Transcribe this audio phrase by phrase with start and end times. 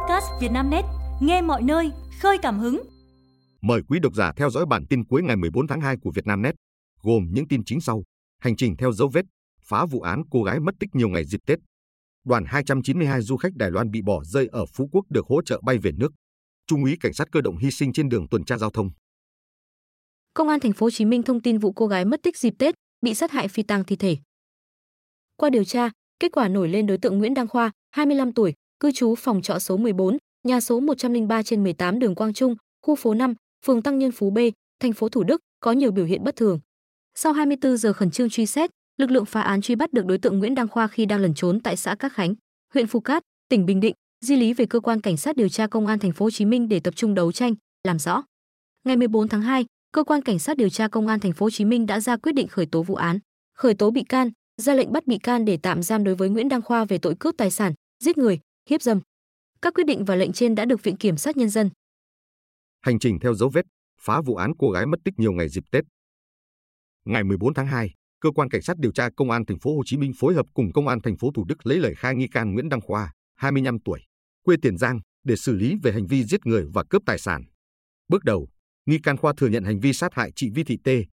[0.00, 0.84] podcast Vietnamnet,
[1.20, 2.82] nghe mọi nơi, khơi cảm hứng.
[3.60, 6.54] Mời quý độc giả theo dõi bản tin cuối ngày 14 tháng 2 của Vietnamnet,
[7.02, 8.02] gồm những tin chính sau.
[8.38, 9.24] Hành trình theo dấu vết,
[9.62, 11.58] phá vụ án cô gái mất tích nhiều ngày dịp Tết.
[12.24, 15.60] Đoàn 292 du khách Đài Loan bị bỏ rơi ở Phú Quốc được hỗ trợ
[15.64, 16.12] bay về nước.
[16.66, 18.90] Trung úy cảnh sát cơ động hy sinh trên đường tuần tra giao thông.
[20.34, 22.54] Công an thành phố Hồ Chí Minh thông tin vụ cô gái mất tích dịp
[22.58, 24.16] Tết, bị sát hại phi tang thi thể.
[25.36, 25.90] Qua điều tra,
[26.20, 29.58] kết quả nổi lên đối tượng Nguyễn Đăng Khoa, 25 tuổi, cư trú phòng trọ
[29.58, 30.16] số 14,
[30.48, 32.54] nhà số 103 trên 18 đường Quang Trung,
[32.86, 33.34] khu phố 5,
[33.66, 34.38] phường Tăng Nhân Phú B,
[34.80, 36.60] thành phố Thủ Đức có nhiều biểu hiện bất thường.
[37.14, 40.18] Sau 24 giờ khẩn trương truy xét, lực lượng phá án truy bắt được đối
[40.18, 42.34] tượng Nguyễn Đăng Khoa khi đang lẩn trốn tại xã Cát Khánh,
[42.74, 45.66] huyện Phú Cát, tỉnh Bình Định, di lý về cơ quan cảnh sát điều tra
[45.66, 47.54] công an thành phố Hồ Chí Minh để tập trung đấu tranh,
[47.84, 48.22] làm rõ.
[48.84, 51.50] Ngày 14 tháng 2, cơ quan cảnh sát điều tra công an thành phố Hồ
[51.50, 53.18] Chí Minh đã ra quyết định khởi tố vụ án,
[53.54, 56.48] khởi tố bị can, ra lệnh bắt bị can để tạm giam đối với Nguyễn
[56.48, 57.74] Đăng Khoa về tội cướp tài sản,
[58.04, 58.38] giết người,
[58.70, 59.00] hiếp dâm.
[59.62, 61.70] Các quyết định và lệnh trên đã được Viện kiểm sát nhân dân.
[62.80, 63.66] Hành trình theo dấu vết,
[64.00, 65.84] phá vụ án cô gái mất tích nhiều ngày dịp Tết.
[67.04, 69.82] Ngày 14 tháng 2, cơ quan cảnh sát điều tra công an thành phố Hồ
[69.86, 72.26] Chí Minh phối hợp cùng công an thành phố Thủ Đức lấy lời khai nghi
[72.28, 74.00] can Nguyễn Đăng Khoa, 25 tuổi,
[74.42, 77.44] quê Tiền Giang để xử lý về hành vi giết người và cướp tài sản.
[78.08, 78.48] Bước đầu,
[78.86, 81.04] nghi can Khoa thừa nhận hành vi sát hại chị Vi Thị Tê,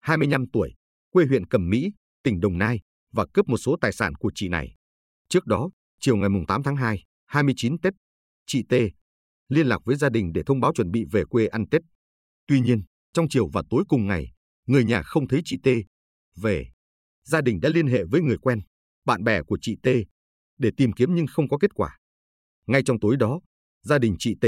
[0.00, 0.74] 25 tuổi,
[1.10, 2.80] quê huyện Cẩm Mỹ, tỉnh Đồng Nai
[3.12, 4.74] và cướp một số tài sản của chị này.
[5.28, 7.92] Trước đó, chiều ngày 8 tháng 2, 29 Tết,
[8.46, 8.72] chị T
[9.48, 11.82] liên lạc với gia đình để thông báo chuẩn bị về quê ăn Tết.
[12.46, 14.32] Tuy nhiên, trong chiều và tối cùng ngày,
[14.66, 15.68] người nhà không thấy chị T
[16.36, 16.66] về.
[17.24, 18.60] Gia đình đã liên hệ với người quen,
[19.04, 19.88] bạn bè của chị T
[20.58, 21.98] để tìm kiếm nhưng không có kết quả.
[22.66, 23.40] Ngay trong tối đó,
[23.82, 24.46] gia đình chị T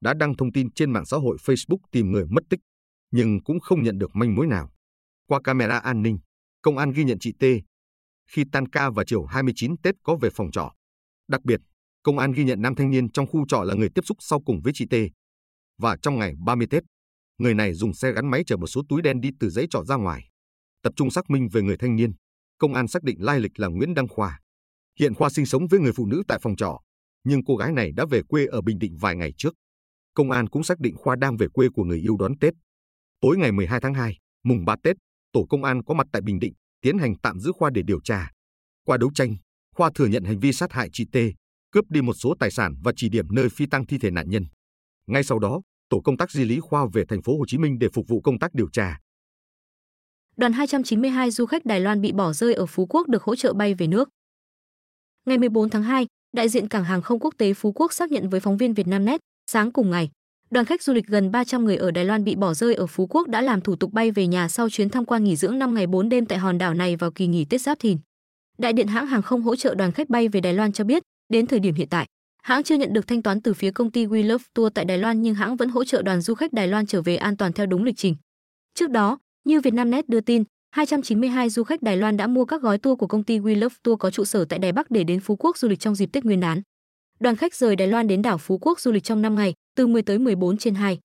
[0.00, 2.60] đã đăng thông tin trên mạng xã hội Facebook tìm người mất tích,
[3.10, 4.72] nhưng cũng không nhận được manh mối nào.
[5.26, 6.18] Qua camera an ninh,
[6.62, 7.44] công an ghi nhận chị T
[8.32, 10.72] khi tan ca vào chiều 29 Tết có về phòng trọ.
[11.28, 11.60] Đặc biệt,
[12.02, 14.40] công an ghi nhận nam thanh niên trong khu trọ là người tiếp xúc sau
[14.40, 14.94] cùng với chị T.
[15.78, 16.82] Và trong ngày 30 Tết,
[17.38, 19.84] người này dùng xe gắn máy chở một số túi đen đi từ giấy trọ
[19.84, 20.28] ra ngoài.
[20.82, 22.12] Tập trung xác minh về người thanh niên,
[22.58, 24.40] công an xác định lai lịch là Nguyễn Đăng Khoa.
[25.00, 26.80] Hiện Khoa sinh sống với người phụ nữ tại phòng trọ,
[27.24, 29.54] nhưng cô gái này đã về quê ở Bình Định vài ngày trước.
[30.14, 32.54] Công an cũng xác định Khoa đang về quê của người yêu đón Tết.
[33.20, 34.96] Tối ngày 12 tháng 2, mùng 3 Tết,
[35.32, 38.00] tổ công an có mặt tại Bình Định, tiến hành tạm giữ Khoa để điều
[38.04, 38.30] tra.
[38.86, 39.36] Qua đấu tranh,
[39.76, 41.16] Khoa thừa nhận hành vi sát hại chị T,
[41.72, 44.30] cướp đi một số tài sản và chỉ điểm nơi phi tăng thi thể nạn
[44.30, 44.44] nhân.
[45.06, 47.78] Ngay sau đó, tổ công tác di lý Khoa về thành phố Hồ Chí Minh
[47.78, 48.98] để phục vụ công tác điều tra.
[50.36, 53.52] Đoàn 292 du khách Đài Loan bị bỏ rơi ở Phú Quốc được hỗ trợ
[53.52, 54.08] bay về nước.
[55.26, 58.28] Ngày 14 tháng 2, đại diện cảng hàng không quốc tế Phú Quốc xác nhận
[58.28, 59.20] với phóng viên Vietnamnet,
[59.50, 60.10] sáng cùng ngày,
[60.52, 63.06] đoàn khách du lịch gần 300 người ở Đài Loan bị bỏ rơi ở Phú
[63.10, 65.74] Quốc đã làm thủ tục bay về nhà sau chuyến tham quan nghỉ dưỡng 5
[65.74, 67.98] ngày 4 đêm tại hòn đảo này vào kỳ nghỉ Tết Giáp Thìn.
[68.58, 71.02] Đại điện hãng hàng không hỗ trợ đoàn khách bay về Đài Loan cho biết,
[71.32, 72.06] đến thời điểm hiện tại,
[72.42, 74.98] hãng chưa nhận được thanh toán từ phía công ty We Love Tour tại Đài
[74.98, 77.52] Loan nhưng hãng vẫn hỗ trợ đoàn du khách Đài Loan trở về an toàn
[77.52, 78.16] theo đúng lịch trình.
[78.74, 82.78] Trước đó, như Vietnamnet đưa tin, 292 du khách Đài Loan đã mua các gói
[82.78, 85.20] tour của công ty We Love Tour có trụ sở tại Đài Bắc để đến
[85.20, 86.62] Phú Quốc du lịch trong dịp Tết Nguyên đán.
[87.20, 89.86] Đoàn khách rời Đài Loan đến đảo Phú Quốc du lịch trong 5 ngày, từ
[89.86, 90.98] 10 tới 14 trên 2.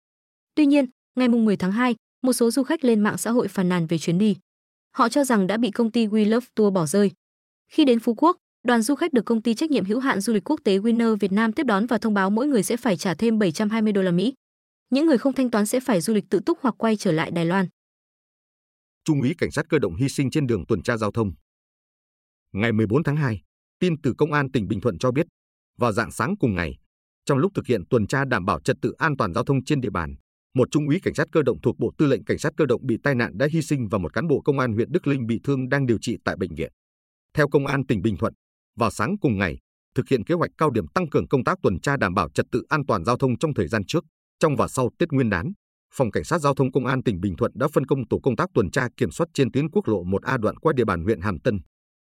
[0.55, 0.85] Tuy nhiên,
[1.16, 3.97] ngày 10 tháng 2, một số du khách lên mạng xã hội phàn nàn về
[3.97, 4.35] chuyến đi.
[4.91, 7.11] Họ cho rằng đã bị công ty We Love Tour bỏ rơi.
[7.72, 10.33] Khi đến Phú Quốc, đoàn du khách được công ty trách nhiệm hữu hạn du
[10.33, 12.97] lịch quốc tế Winner Việt Nam tiếp đón và thông báo mỗi người sẽ phải
[12.97, 14.33] trả thêm 720 đô la Mỹ.
[14.89, 17.31] Những người không thanh toán sẽ phải du lịch tự túc hoặc quay trở lại
[17.31, 17.67] Đài Loan.
[19.03, 21.31] Trung úy cảnh sát cơ động hy sinh trên đường tuần tra giao thông.
[22.53, 23.41] Ngày 14 tháng 2,
[23.79, 25.27] tin từ công an tỉnh Bình Thuận cho biết,
[25.77, 26.77] vào dạng sáng cùng ngày,
[27.27, 29.81] trong lúc thực hiện tuần tra đảm bảo trật tự an toàn giao thông trên
[29.81, 30.15] địa bàn,
[30.55, 32.81] một trung úy cảnh sát cơ động thuộc Bộ Tư lệnh Cảnh sát cơ động
[32.85, 35.27] bị tai nạn đã hy sinh và một cán bộ công an huyện Đức Linh
[35.27, 36.71] bị thương đang điều trị tại bệnh viện.
[37.33, 38.33] Theo công an tỉnh Bình Thuận,
[38.75, 39.57] vào sáng cùng ngày,
[39.95, 42.45] thực hiện kế hoạch cao điểm tăng cường công tác tuần tra đảm bảo trật
[42.51, 44.03] tự an toàn giao thông trong thời gian trước,
[44.39, 45.51] trong và sau Tết Nguyên đán,
[45.94, 48.35] Phòng Cảnh sát Giao thông Công an tỉnh Bình Thuận đã phân công tổ công
[48.35, 51.21] tác tuần tra kiểm soát trên tuyến quốc lộ 1A đoạn qua địa bàn huyện
[51.21, 51.59] Hàm Tân.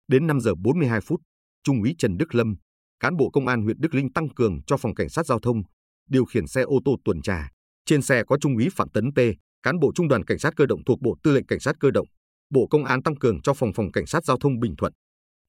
[0.08, 1.22] Đến 5 giờ 42 phút,
[1.64, 2.56] Trung úy Trần Đức Lâm,
[3.00, 5.64] cán bộ công an huyện Đức Linh tăng cường cho Phòng Cảnh sát Giao thông,
[6.10, 7.50] điều khiển xe ô tô tuần tra.
[7.86, 9.20] Trên xe có Trung úy Phạm Tấn P,
[9.64, 11.92] cán bộ Trung đoàn Cảnh sát cơ động thuộc Bộ Tư lệnh Cảnh sát cơ
[11.92, 12.08] động.
[12.50, 14.94] Bộ Công an tăng cường cho Phòng Phòng Cảnh sát Giao thông Bình Thuận.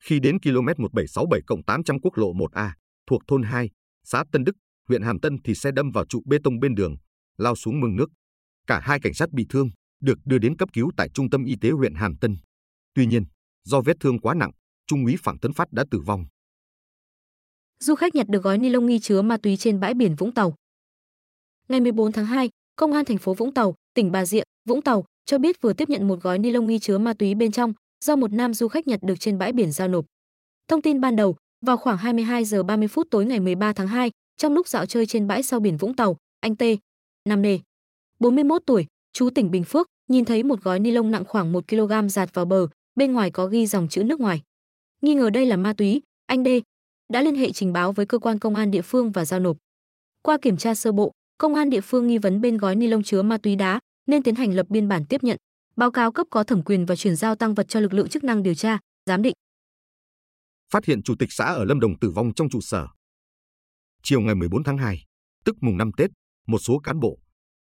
[0.05, 2.71] Khi đến km 1767 800 quốc lộ 1A,
[3.07, 3.71] thuộc thôn 2,
[4.05, 4.53] xã Tân Đức,
[4.89, 6.97] huyện Hàm Tân thì xe đâm vào trụ bê tông bên đường,
[7.39, 8.11] lao xuống mương nước.
[8.67, 9.71] Cả hai cảnh sát bị thương,
[10.01, 12.37] được đưa đến cấp cứu tại trung tâm y tế huyện Hàm Tân.
[12.95, 13.25] Tuy nhiên,
[13.65, 14.51] do vết thương quá nặng,
[14.87, 16.25] Trung úy Phạm Tấn Phát đã tử vong.
[17.81, 20.33] Du khách nhặt được gói ni lông nghi chứa ma túy trên bãi biển Vũng
[20.33, 20.55] Tàu.
[21.69, 25.05] Ngày 14 tháng 2, Công an thành phố Vũng Tàu, tỉnh Bà Rịa, Vũng Tàu
[25.25, 27.73] cho biết vừa tiếp nhận một gói ni lông nghi chứa ma túy bên trong
[28.05, 30.05] do một nam du khách nhặt được trên bãi biển giao nộp.
[30.69, 31.37] Thông tin ban đầu,
[31.67, 35.07] vào khoảng 22 giờ 30 phút tối ngày 13 tháng 2, Trong lúc dạo chơi
[35.07, 36.63] trên bãi sau biển Vũng Tàu, anh T,
[37.29, 37.59] nam nề,
[38.19, 41.69] 41 tuổi, chú tỉnh Bình Phước, nhìn thấy một gói ni lông nặng khoảng 1
[41.69, 44.43] kg giạt vào bờ, bên ngoài có ghi dòng chữ nước ngoài.
[45.03, 46.49] Nghi ngờ đây là ma túy, anh D
[47.13, 49.57] đã liên hệ trình báo với cơ quan công an địa phương và giao nộp.
[50.23, 53.03] Qua kiểm tra sơ bộ, công an địa phương nghi vấn bên gói ni lông
[53.03, 55.37] chứa ma túy đá nên tiến hành lập biên bản tiếp nhận,
[55.77, 58.25] báo cáo cấp có thẩm quyền và chuyển giao tăng vật cho lực lượng chức
[58.25, 59.35] năng điều tra, giám định.
[60.73, 62.87] Phát hiện chủ tịch xã ở Lâm Đồng tử vong trong trụ sở.
[64.03, 65.05] Chiều ngày 14 tháng 2,
[65.45, 66.11] tức mùng 5 Tết,
[66.47, 67.19] một số cán bộ,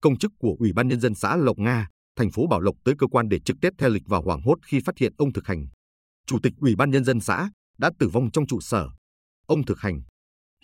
[0.01, 2.95] công chức của Ủy ban nhân dân xã Lộc Nga, thành phố Bảo Lộc tới
[2.99, 5.47] cơ quan để trực Tết theo lịch và hoảng hốt khi phát hiện ông thực
[5.47, 5.67] hành.
[6.27, 8.89] Chủ tịch Ủy ban nhân dân xã đã tử vong trong trụ sở.
[9.51, 10.03] Ông thực hành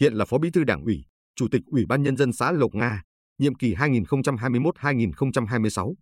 [0.01, 1.05] hiện là Phó Bí thư Đảng ủy,
[1.37, 3.03] Chủ tịch Ủy ban nhân dân xã Lộc Nga,
[3.39, 5.95] nhiệm kỳ 2021-2026.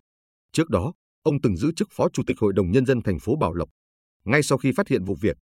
[0.52, 0.92] Trước đó,
[1.22, 3.68] ông từng giữ chức Phó Chủ tịch Hội đồng nhân dân thành phố Bảo Lộc.
[4.24, 5.36] Ngay sau khi phát hiện vụ việc,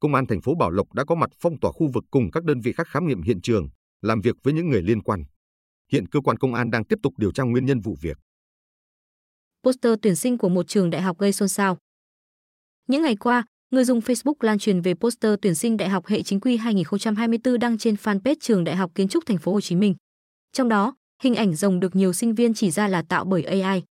[0.00, 2.44] Công an thành phố Bảo Lộc đã có mặt phong tỏa khu vực cùng các
[2.44, 3.68] đơn vị khác khám nghiệm hiện trường,
[4.02, 5.24] làm việc với những người liên quan.
[5.92, 8.18] Hiện cơ quan công an đang tiếp tục điều tra nguyên nhân vụ việc.
[9.64, 11.78] Poster tuyển sinh của một trường đại học gây xôn xao.
[12.86, 16.22] Những ngày qua, người dùng Facebook lan truyền về poster tuyển sinh đại học hệ
[16.22, 19.76] chính quy 2024 đăng trên fanpage trường Đại học Kiến trúc Thành phố Hồ Chí
[19.76, 19.94] Minh.
[20.52, 23.82] Trong đó, hình ảnh rồng được nhiều sinh viên chỉ ra là tạo bởi AI.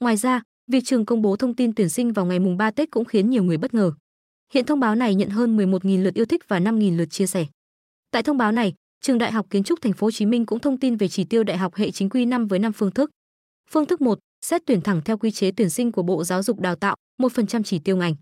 [0.00, 2.90] Ngoài ra, việc trường công bố thông tin tuyển sinh vào ngày mùng 3 Tết
[2.90, 3.92] cũng khiến nhiều người bất ngờ.
[4.52, 7.46] Hiện thông báo này nhận hơn 11.000 lượt yêu thích và 5.000 lượt chia sẻ.
[8.10, 10.58] Tại thông báo này, Trường Đại học Kiến trúc Thành phố Hồ Chí Minh cũng
[10.58, 13.10] thông tin về chỉ tiêu đại học hệ chính quy năm với năm phương thức.
[13.70, 16.60] Phương thức 1, xét tuyển thẳng theo quy chế tuyển sinh của Bộ Giáo dục
[16.60, 18.14] Đào tạo, 1% chỉ tiêu ngành.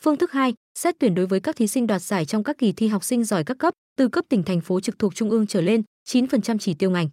[0.00, 2.72] Phương thức 2, xét tuyển đối với các thí sinh đoạt giải trong các kỳ
[2.72, 5.46] thi học sinh giỏi các cấp, từ cấp tỉnh thành phố trực thuộc trung ương
[5.46, 7.08] trở lên, 9% chỉ tiêu ngành.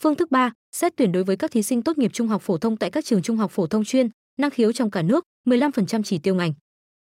[0.00, 2.58] Phương thức 3, xét tuyển đối với các thí sinh tốt nghiệp trung học phổ
[2.58, 6.02] thông tại các trường trung học phổ thông chuyên, năng khiếu trong cả nước, 15%
[6.02, 6.52] chỉ tiêu ngành.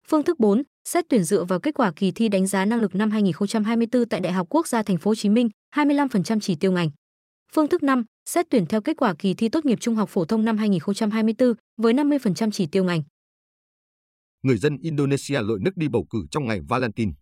[0.09, 2.95] Phương thức 4, xét tuyển dựa vào kết quả kỳ thi đánh giá năng lực
[2.95, 6.73] năm 2024 tại Đại học Quốc gia Thành phố Hồ Chí Minh, 25% chỉ tiêu
[6.73, 6.91] ngành.
[7.53, 10.25] Phương thức 5, xét tuyển theo kết quả kỳ thi tốt nghiệp trung học phổ
[10.25, 13.03] thông năm 2024 với 50% chỉ tiêu ngành.
[14.47, 17.13] Người dân Indonesia lội nước đi bầu cử trong ngày Valentine.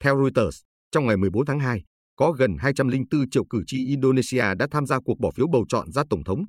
[0.00, 0.60] Theo Reuters,
[0.90, 1.84] trong ngày 14 tháng 2,
[2.16, 5.92] có gần 204 triệu cử tri Indonesia đã tham gia cuộc bỏ phiếu bầu chọn
[5.92, 6.44] ra tổng thống,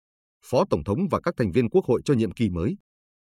[0.45, 2.77] phó tổng thống và các thành viên quốc hội cho nhiệm kỳ mới.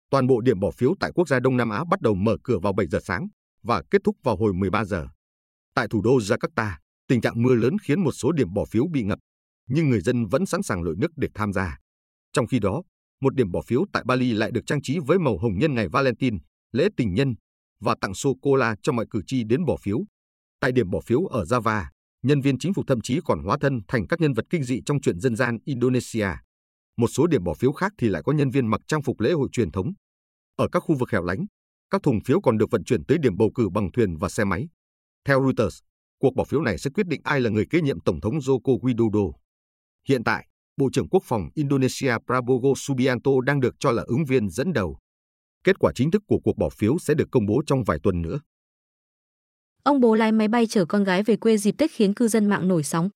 [0.09, 2.59] Toàn bộ điểm bỏ phiếu tại quốc gia Đông Nam Á bắt đầu mở cửa
[2.59, 3.27] vào 7 giờ sáng
[3.63, 5.07] và kết thúc vào hồi 13 giờ.
[5.73, 6.71] Tại thủ đô Jakarta,
[7.07, 9.19] tình trạng mưa lớn khiến một số điểm bỏ phiếu bị ngập,
[9.67, 11.77] nhưng người dân vẫn sẵn sàng lội nước để tham gia.
[12.33, 12.83] Trong khi đó,
[13.21, 15.87] một điểm bỏ phiếu tại Bali lại được trang trí với màu hồng nhân ngày
[15.89, 16.37] Valentine,
[16.71, 17.35] lễ tình nhân
[17.79, 19.99] và tặng sô-cô-la cho mọi cử tri đến bỏ phiếu.
[20.59, 21.85] Tại điểm bỏ phiếu ở Java,
[22.23, 24.81] nhân viên chính phủ thậm chí còn hóa thân thành các nhân vật kinh dị
[24.85, 26.27] trong truyện dân gian Indonesia.
[26.97, 29.31] Một số điểm bỏ phiếu khác thì lại có nhân viên mặc trang phục lễ
[29.31, 29.93] hội truyền thống.
[30.55, 31.45] Ở các khu vực hẻo lánh,
[31.89, 34.43] các thùng phiếu còn được vận chuyển tới điểm bầu cử bằng thuyền và xe
[34.43, 34.67] máy.
[35.25, 35.79] Theo Reuters,
[36.19, 38.79] cuộc bỏ phiếu này sẽ quyết định ai là người kế nhiệm Tổng thống Joko
[38.79, 39.31] Widodo.
[40.07, 40.46] Hiện tại,
[40.77, 44.97] Bộ trưởng Quốc phòng Indonesia Prabowo Subianto đang được cho là ứng viên dẫn đầu.
[45.63, 48.21] Kết quả chính thức của cuộc bỏ phiếu sẽ được công bố trong vài tuần
[48.21, 48.39] nữa.
[49.83, 52.45] Ông bố lái máy bay chở con gái về quê dịp Tết khiến cư dân
[52.45, 53.09] mạng nổi sóng.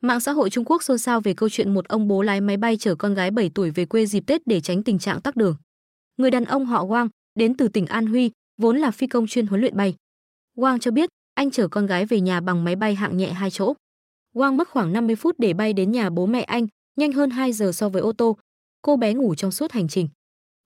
[0.00, 2.56] Mạng xã hội Trung Quốc xôn xao về câu chuyện một ông bố lái máy
[2.56, 5.36] bay chở con gái 7 tuổi về quê dịp Tết để tránh tình trạng tắc
[5.36, 5.56] đường.
[6.16, 9.46] Người đàn ông họ Wang, đến từ tỉnh An Huy, vốn là phi công chuyên
[9.46, 9.94] huấn luyện bay.
[10.56, 13.50] Wang cho biết, anh chở con gái về nhà bằng máy bay hạng nhẹ hai
[13.50, 13.74] chỗ.
[14.34, 16.66] Wang mất khoảng 50 phút để bay đến nhà bố mẹ anh,
[16.96, 18.36] nhanh hơn 2 giờ so với ô tô.
[18.82, 20.08] Cô bé ngủ trong suốt hành trình.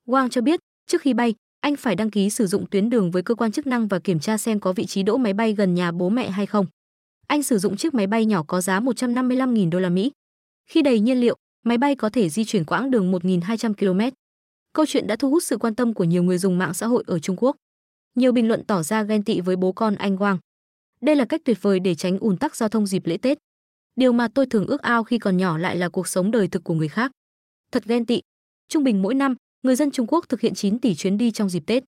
[0.07, 3.23] Wang cho biết, trước khi bay, anh phải đăng ký sử dụng tuyến đường với
[3.23, 5.75] cơ quan chức năng và kiểm tra xem có vị trí đỗ máy bay gần
[5.75, 6.67] nhà bố mẹ hay không.
[7.27, 10.13] Anh sử dụng chiếc máy bay nhỏ có giá 155.000 đô la Mỹ.
[10.71, 14.17] Khi đầy nhiên liệu, máy bay có thể di chuyển quãng đường 1.200 km.
[14.73, 17.05] Câu chuyện đã thu hút sự quan tâm của nhiều người dùng mạng xã hội
[17.07, 17.57] ở Trung Quốc.
[18.15, 20.39] Nhiều bình luận tỏ ra ghen tị với bố con anh Wang.
[21.01, 23.39] Đây là cách tuyệt vời để tránh ùn tắc giao thông dịp lễ Tết.
[23.99, 26.65] Điều mà tôi thường ước ao khi còn nhỏ lại là cuộc sống đời thực
[26.65, 27.11] của người khác.
[27.73, 28.21] Thật ghen tị.
[28.69, 31.49] Trung bình mỗi năm, người dân Trung Quốc thực hiện 9 tỷ chuyến đi trong
[31.49, 31.83] dịp Tết.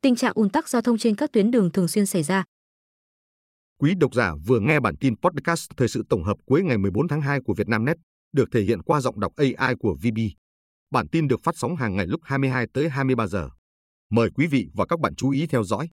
[0.00, 2.44] Tình trạng ùn tắc giao thông trên các tuyến đường thường xuyên xảy ra.
[3.78, 7.08] Quý độc giả vừa nghe bản tin podcast thời sự tổng hợp cuối ngày 14
[7.08, 7.96] tháng 2 của Vietnamnet,
[8.32, 10.18] được thể hiện qua giọng đọc AI của VB.
[10.90, 13.48] Bản tin được phát sóng hàng ngày lúc 22 tới 23 giờ.
[14.10, 15.88] Mời quý vị và các bạn chú ý theo dõi.